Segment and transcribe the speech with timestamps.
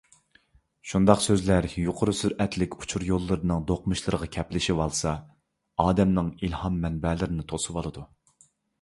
[0.91, 5.15] شۇنداق سۆزلەر يۇقىرى سۈرئەتلىك ئۇچۇر يوللىرىنىڭ دۇقمۇشلىرىغا كەپلىشىۋالسا،
[5.87, 8.13] ئادەمنىڭ ئىلھام مەنبەلىرىنى توسۇۋالىدۇ.